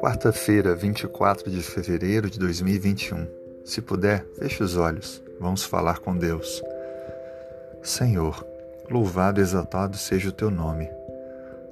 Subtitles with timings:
[0.00, 3.26] Quarta-feira, 24 de fevereiro de 2021.
[3.64, 5.22] Se puder, feche os olhos.
[5.40, 6.62] Vamos falar com Deus.
[7.82, 8.46] Senhor,
[8.90, 10.88] louvado e exaltado seja o teu nome.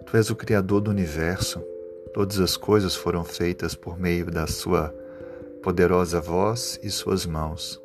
[0.05, 1.63] Tu és o Criador do universo.
[2.13, 4.95] Todas as coisas foram feitas por meio da Sua
[5.63, 7.83] poderosa voz e Suas mãos.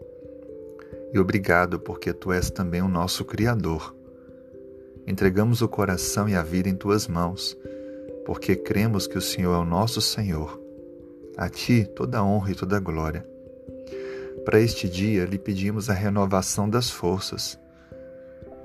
[1.14, 4.01] E obrigado porque Tu és também o nosso Criador.
[5.08, 7.58] Entregamos o coração e a vida em Tuas mãos
[8.26, 10.60] porque cremos que o Senhor é o nosso Senhor.
[11.38, 13.26] A Ti toda a honra e toda a glória.
[14.46, 17.60] Para este dia, lhe pedimos a renovação das forças.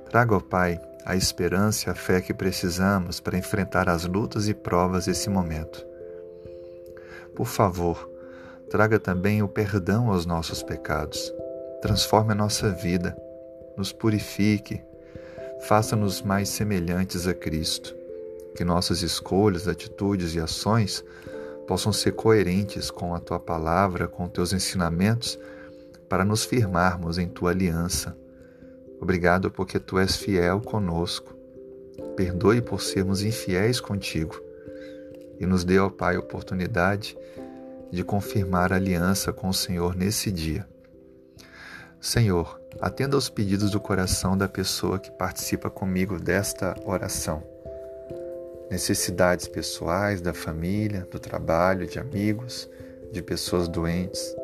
[0.09, 4.55] Traga, ó Pai, a esperança e a fé que precisamos para enfrentar as lutas e
[4.55, 5.85] provas desse momento.
[7.35, 8.11] Por favor,
[8.71, 11.33] traga também o perdão aos nossos pecados.
[11.83, 13.17] Transforme a nossa vida,
[13.77, 14.83] nos purifique,
[15.67, 17.95] faça-nos mais semelhantes a Cristo
[18.57, 21.05] que nossas escolhas, atitudes e ações
[21.67, 25.39] possam ser coerentes com a tua palavra, com teus ensinamentos,
[26.09, 28.17] para nos firmarmos em tua aliança.
[29.01, 31.35] Obrigado porque tu és fiel conosco.
[32.17, 34.41] Perdoe por sermos infiéis contigo
[35.39, 37.19] e nos dê, ó Pai, oportunidade
[37.91, 40.67] de confirmar a aliança com o Senhor nesse dia.
[42.01, 47.43] Senhor, atenda aos pedidos do coração da pessoa que participa comigo desta oração
[48.71, 52.69] necessidades pessoais, da família, do trabalho, de amigos,
[53.13, 54.35] de pessoas doentes.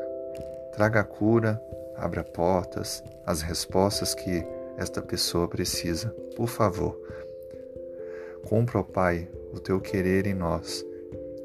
[0.72, 1.60] Traga a cura,
[1.96, 4.44] abra portas, as respostas que
[4.76, 6.08] esta pessoa precisa.
[6.36, 6.98] Por favor,
[8.48, 10.84] cumpra, ó Pai, o teu querer em nós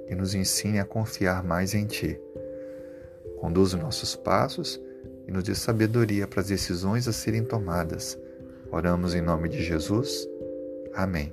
[0.07, 2.19] e nos ensine a confiar mais em Ti.
[3.39, 4.81] Conduza nossos passos
[5.27, 8.17] e nos dê sabedoria para as decisões a serem tomadas.
[8.71, 10.27] Oramos em nome de Jesus.
[10.93, 11.31] Amém.